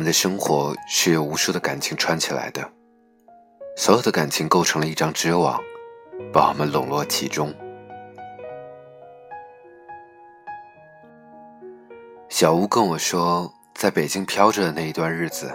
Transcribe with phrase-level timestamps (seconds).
[0.00, 2.66] 我们的生活是由无数的感情串起来的，
[3.76, 5.60] 所有的感情构成了一张织网，
[6.32, 7.52] 把我们笼络其中。
[12.30, 15.52] 小吴跟我说，在北京飘着的那一段日子，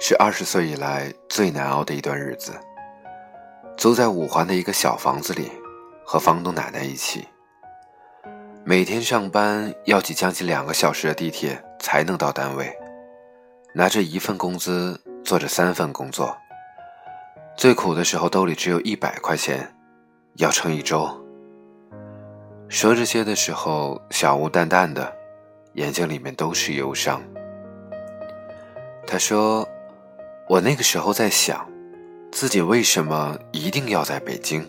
[0.00, 2.58] 是二十岁以来最难熬的一段日子。
[3.76, 5.52] 租在五环的一个小房子里，
[6.02, 7.28] 和房东奶奶一起，
[8.64, 12.74] 每天上班要挤将近两个小时的地铁才能到单位。
[13.78, 16.34] 拿着一份工资，做着三份工作。
[17.58, 19.70] 最苦的时候，兜里只有一百块钱，
[20.36, 21.06] 要撑一周。
[22.70, 25.14] 说这些的时候，小吴淡淡的，
[25.74, 27.22] 眼睛里面都是忧伤。
[29.06, 29.68] 他说
[30.48, 31.68] ：“我那个时候在想，
[32.32, 34.66] 自己为什么一定要在北京？”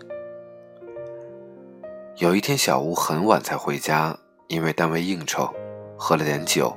[2.16, 4.14] 有一天，小吴很晚才回家，
[4.48, 5.50] 因为单位应酬，
[5.96, 6.76] 喝了点酒。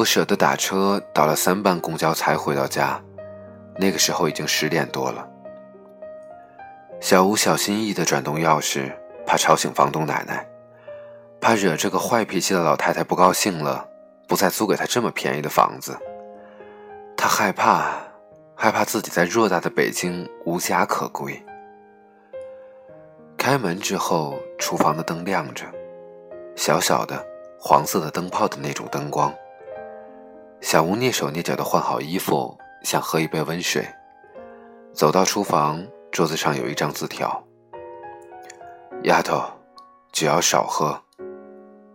[0.00, 2.98] 不舍得打车，倒了三班公交才回到家。
[3.76, 5.28] 那个时候已经十点多了。
[7.02, 8.90] 小吴小心翼翼地转动钥匙，
[9.26, 10.48] 怕吵醒房东奶奶，
[11.38, 13.86] 怕惹这个坏脾气的老太太不高兴了，
[14.26, 15.94] 不再租给他这么便宜的房子。
[17.14, 17.92] 他害怕，
[18.54, 21.38] 害怕自己在偌大的北京无家可归。
[23.36, 25.66] 开门之后，厨房的灯亮着，
[26.56, 27.22] 小小的
[27.58, 29.30] 黄色的灯泡的那种灯光。
[30.60, 33.86] 小吴蹑手蹑脚地换好衣服，想喝一杯温水。
[34.92, 37.42] 走到厨房，桌子上有一张字条
[39.04, 39.42] ：“丫头，
[40.12, 41.02] 酒要少喝，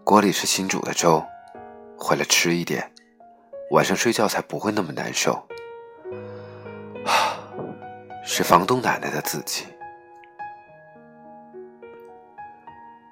[0.03, 1.23] 锅里是新煮的粥，
[1.97, 2.91] 回来吃一点，
[3.71, 5.33] 晚上睡觉才不会那么难受。”
[7.05, 7.38] 啊，
[8.23, 9.67] 是房东奶奶的字迹。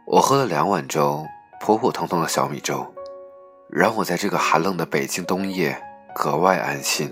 [0.06, 1.26] 我喝了两碗粥，
[1.60, 2.93] 普普通通的小米粥。
[3.76, 5.76] 让我在这个寒冷的北京冬夜
[6.14, 7.12] 格外安心。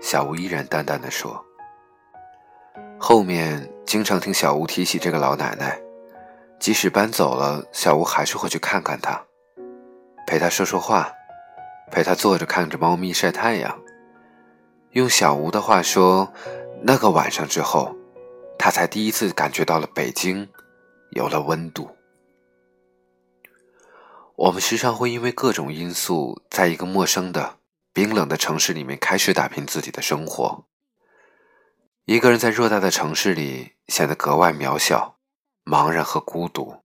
[0.00, 1.44] 小吴依然淡淡的说
[2.98, 5.78] ：“后面经常听小吴提起这个老奶奶，
[6.58, 9.22] 即使搬走了，小吴还是会去看看她，
[10.26, 11.12] 陪她说说话，
[11.90, 13.78] 陪她坐着看着猫咪晒太阳。
[14.92, 16.32] 用小吴的话说，
[16.80, 17.94] 那个晚上之后，
[18.58, 20.48] 他才第一次感觉到了北京
[21.10, 21.90] 有了温度。”
[24.40, 27.58] 我们时常会因为各种因素，在一个陌生的、
[27.92, 30.64] 冰冷的城市里面开始打拼自己的生活。
[32.06, 35.18] 一个人在偌大的城市里显得格外渺小、
[35.66, 36.82] 茫然和孤独。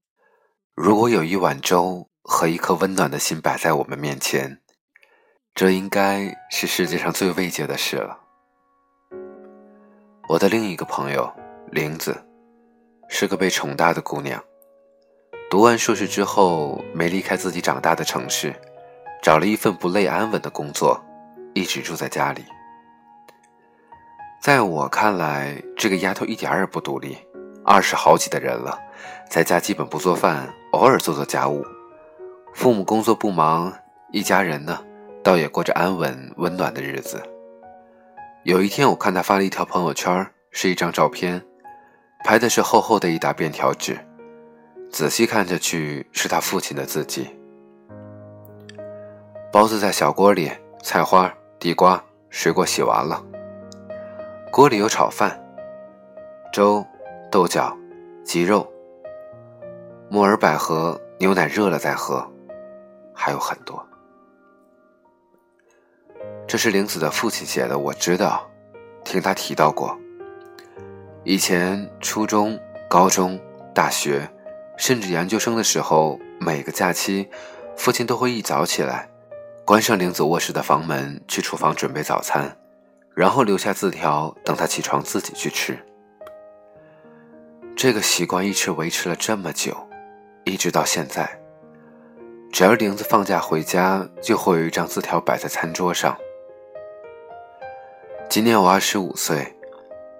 [0.74, 4.60] 如果有一碗粥和一颗温暖的心摆在我们面前，
[5.54, 8.20] 这应该是世界上最慰藉的事了。
[10.28, 11.32] 我的另一个朋友
[11.72, 12.22] 玲子，
[13.08, 14.44] 是个被宠大的姑娘。
[15.48, 18.52] 读完硕士之后，没离开自己长大的城市，
[19.22, 21.00] 找了一份不累安稳的工作，
[21.54, 22.44] 一直住在家里。
[24.42, 27.16] 在我看来，这个丫头一点也不独立，
[27.64, 28.76] 二十好几的人了，
[29.30, 31.64] 在家基本不做饭，偶尔做做家务。
[32.52, 33.72] 父母工作不忙，
[34.10, 34.82] 一家人呢，
[35.22, 37.22] 倒也过着安稳温暖的日子。
[38.42, 41.40] 有一天，我看她发了一条朋友圈，是一张照片，
[42.24, 43.96] 拍的是厚厚的一沓便条纸。
[44.90, 47.28] 仔细看下去，是他父亲的字迹。
[49.52, 50.50] 包子在小锅里，
[50.82, 53.22] 菜花、地瓜、水果洗完了。
[54.50, 55.38] 锅里有炒饭、
[56.52, 56.84] 粥、
[57.30, 57.76] 豆角、
[58.24, 58.66] 鸡肉、
[60.08, 62.26] 木耳百合，牛奶热了再喝，
[63.14, 63.86] 还有很多。
[66.46, 68.48] 这是玲子的父亲写的，我知道，
[69.04, 69.98] 听他提到过。
[71.24, 72.58] 以前初中、
[72.88, 73.38] 高中、
[73.74, 74.26] 大学。
[74.76, 77.28] 甚至研究生的时候，每个假期，
[77.76, 79.08] 父亲都会一早起来，
[79.64, 82.56] 关上玲子卧室的房门，去厨房准备早餐，
[83.14, 85.78] 然后留下字条，等她起床自己去吃。
[87.74, 89.76] 这个习惯一直维持了这么久，
[90.44, 91.38] 一直到现在。
[92.52, 96.16] 只要玲子放假回家，就会有一张字条摆在餐桌上。
[98.28, 99.54] 今年我二十五岁，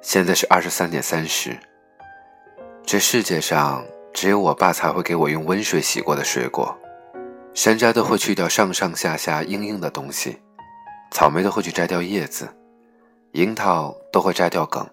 [0.01, 1.57] 现在是二十三点三十。
[2.85, 3.85] 这世界上。
[4.17, 6.75] 只有我爸才会给我用温水洗过的水果，
[7.53, 10.41] 山楂都会去掉上上下下硬硬的东西，
[11.11, 12.49] 草莓都会去摘掉叶子，
[13.33, 14.89] 樱桃都会摘掉梗，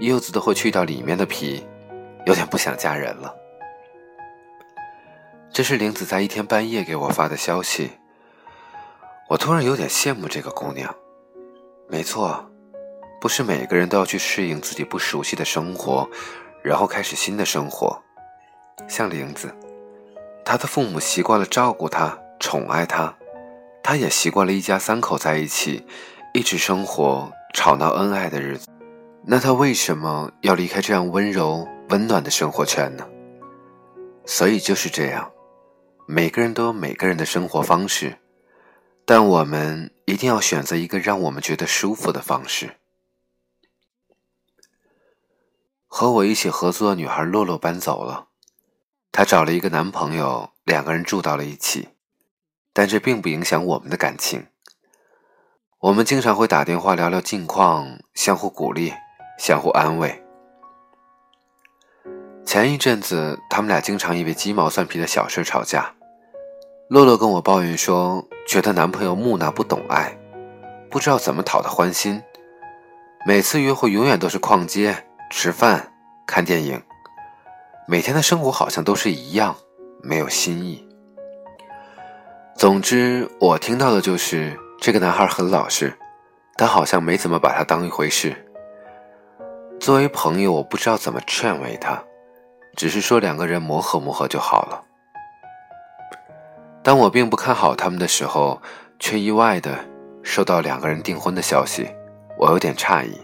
[0.00, 1.66] 柚子都会去掉里面的皮，
[2.26, 3.34] 有点不想嫁人了。
[5.50, 7.92] 这是玲子在一天半夜给我发的消息，
[9.30, 10.94] 我突然有点羡慕这个姑娘。
[11.88, 12.46] 没错，
[13.18, 16.06] 不是每个人都要去适应自己不熟悉的生活，
[16.62, 17.98] 然后开始新的生活。
[18.88, 19.54] 像玲子，
[20.44, 23.16] 她的父母习惯了照顾她、宠爱她，
[23.82, 25.86] 他也习惯了一家三口在一起，
[26.34, 28.68] 一直生活吵闹恩爱的日子。
[29.24, 33.06] 那他为什么要离开这样温柔温暖的生活圈呢？
[34.24, 35.30] 所以就是这样，
[36.06, 38.18] 每个人都有每个人的生活方式，
[39.04, 42.76] 但我们一定要选择一个让我们觉得舒服的方式。
[45.86, 48.26] 和我一起合租的女孩洛洛搬走了，
[49.16, 51.88] 她找了一个男朋友，两个人住到了一起。
[52.74, 54.48] 但这并不影响我们的感情。
[55.80, 58.92] 我们经常会打电话聊聊近况，相互鼓励，
[59.38, 60.22] 相互安慰。
[62.44, 65.94] 前一阵子，他们俩经常因为鸡毛蒜皮的小事吵架。
[66.90, 70.14] 洛洛跟我抱怨说，觉得男朋友木讷不懂爱，
[70.90, 72.22] 不知道怎么讨她欢心。
[73.26, 75.90] 每次约会永远都是逛街、吃饭、
[76.26, 76.82] 看电影，
[77.88, 79.54] 每天的生活好像都是一样，
[80.02, 80.84] 没有新意。
[82.56, 85.96] 总之，我听到的就是这个男孩很老实，
[86.56, 88.34] 但好像没怎么把他当一回事。
[89.78, 92.02] 作为朋友，我不知道怎么劝慰他，
[92.74, 94.82] 只是说两个人磨合磨合就好了。
[96.82, 98.60] 当我并不看好他们的时候，
[98.98, 99.78] 却意外的
[100.24, 101.88] 收到两个人订婚的消息，
[102.36, 103.16] 我有点诧异。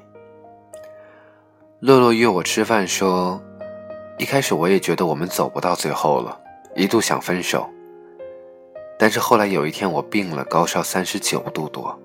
[1.81, 3.43] 洛洛约我吃饭说，
[4.19, 6.39] 一开始我也觉得我们走不到最后了，
[6.75, 7.69] 一度想分手。
[8.99, 11.99] 但是后来有一天我病了，高烧三十九度多，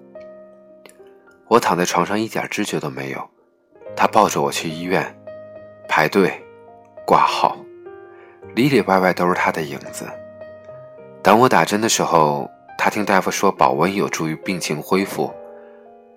[1.48, 3.30] 我躺在床上一点知觉都没有。
[3.96, 5.16] 他抱着我去医院，
[5.88, 6.44] 排队，
[7.06, 7.58] 挂号，
[8.56, 10.08] 里里外外都是他的影子。
[11.22, 15.32] 当我打针的时候，他听大夫说保温有助于病情恢复，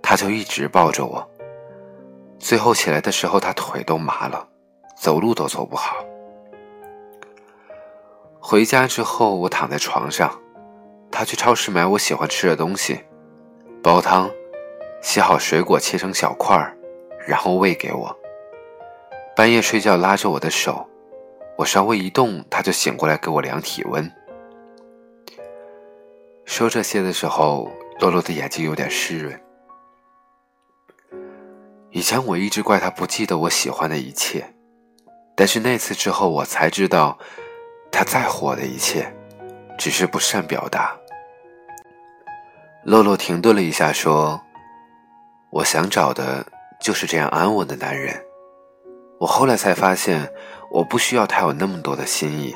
[0.02, 1.26] 他就一直抱着我。
[2.38, 4.46] 最后起来的时候，他腿都麻了，
[5.00, 6.04] 走路都走不好。
[8.38, 10.38] 回家之后，我躺在床上。
[11.10, 13.00] 他去超市买我喜欢吃的东西，
[13.82, 14.30] 煲汤，
[15.00, 16.76] 洗好水果切成小块儿，
[17.26, 18.14] 然后喂给我。
[19.34, 20.86] 半夜睡觉拉着我的手，
[21.56, 24.12] 我稍微一动，他就醒过来给我量体温。
[26.44, 27.70] 说这些的时候，
[28.00, 29.40] 洛洛的眼睛有点湿润。
[31.90, 34.54] 以前我一直怪他不记得我喜欢的一切，
[35.40, 37.18] 但是那次之后，我才知道
[37.90, 39.10] 他在乎我的一切，
[39.78, 40.94] 只是不善表达。
[42.84, 44.38] 洛洛停顿了一下，说
[45.48, 46.44] ：“我想找的
[46.78, 48.22] 就是这样安稳的男人。
[49.18, 50.30] 我后来才发现，
[50.70, 52.54] 我不需要他有那么多的心意，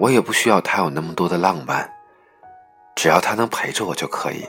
[0.00, 1.86] 我也不需要他有那么多的浪漫，
[2.94, 4.42] 只要他能陪着我就可以。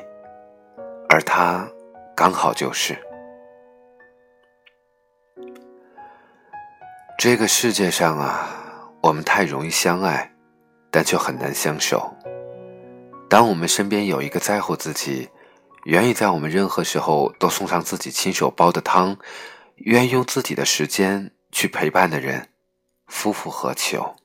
[1.10, 1.68] 而他，
[2.16, 2.98] 刚好就是。
[7.18, 8.48] 这个世界上啊，
[9.02, 10.32] 我们太容易相爱，
[10.92, 12.16] 但却很难相守。”
[13.28, 15.28] 当我们身边有一个在乎自己、
[15.86, 19.18] 愿意在我们任何时候都送上自己亲手煲的汤、
[19.78, 22.50] 愿意用自己的时间去陪伴的人，
[23.08, 24.16] 夫复何求？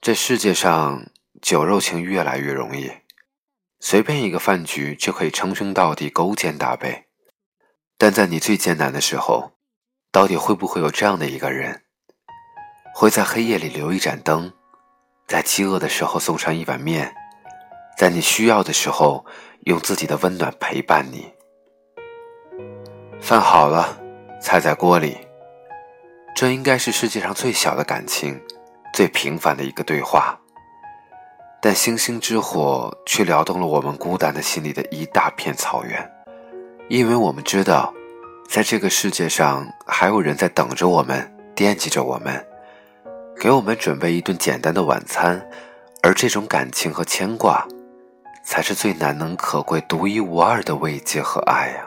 [0.00, 1.06] 这世界上
[1.40, 2.90] 酒肉情越来越容易，
[3.78, 7.04] 随便一个饭局就可以称兄道弟、勾肩搭背。
[7.96, 9.53] 但在你最艰难的时候，
[10.14, 11.82] 到底会不会有这样的一个人，
[12.94, 14.52] 会在黑夜里留一盏灯？
[15.26, 17.12] 在饥饿的时候送上一碗面，
[17.98, 19.26] 在你需要的时候
[19.64, 21.34] 用自己的温暖陪伴你。
[23.20, 23.98] 饭好了，
[24.40, 25.18] 菜在锅里。
[26.36, 28.40] 这应该是世界上最小的感情，
[28.92, 30.38] 最平凡的一个对话。
[31.60, 36.08] 但星星之火却撩动了我们孤单的心里的一大片草原，
[36.88, 37.92] 因为我们知道，
[38.48, 42.44] 在这个世界上还有人在等着我们，惦记着我们。
[43.40, 45.44] 给我们准备一顿简单的晚餐，
[46.02, 47.66] 而这种感情和牵挂，
[48.44, 51.84] 才是最难能可贵、独一无二的慰藉和爱呀。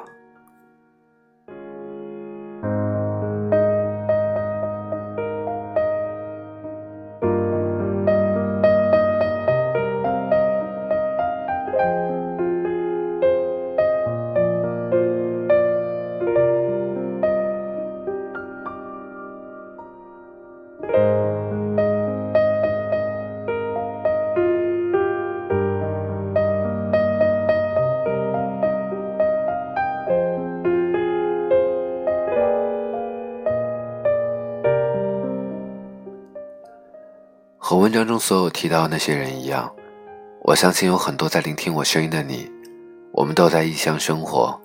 [37.70, 39.70] 和文章中所有提到的那些人一样，
[40.40, 42.50] 我相信有很多在聆听我声音的你，
[43.12, 44.58] 我们都在异乡生活。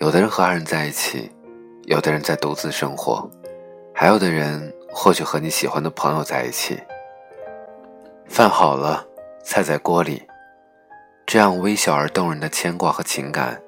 [0.00, 1.32] 有的人和爱人在一起，
[1.84, 3.26] 有的人在独自生活，
[3.94, 6.78] 还有的人或许和你喜欢的朋友在一起。
[8.26, 9.02] 饭好了，
[9.42, 10.22] 菜在锅里，
[11.24, 13.58] 这样微小而动人的牵挂和情感，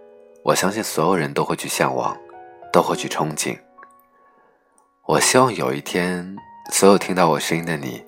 [0.45, 2.15] 我相信所有人都会去向往，
[2.71, 3.57] 都会去憧憬。
[5.07, 6.37] 我希望有一天，
[6.71, 8.05] 所有听到我声音的你，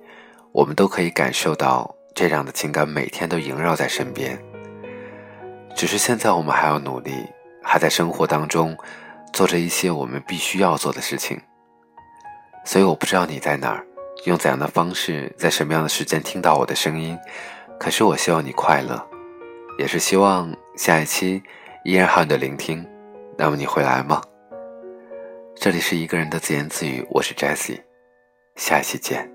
[0.55, 4.39] 我们都可以感受到这样的情感，每天都萦绕在身边。
[5.75, 7.13] 只是现在我们还要努力，
[7.61, 8.77] 还在生活当中
[9.33, 11.41] 做着一些我们必须要做的事情。
[12.65, 13.85] 所以我不知道你在哪儿，
[14.27, 17.19] 用怎样的方式，在什么样的时间听到我的声音。
[17.77, 19.05] 可是我希望你快乐。
[19.77, 21.43] 也是希望下一期
[21.85, 22.89] 依然还有你的聆听，
[23.37, 24.23] 那么你会来吗？
[25.57, 27.81] 这里是一个人的自言自语，我是 Jessie，
[28.55, 29.34] 下一期见。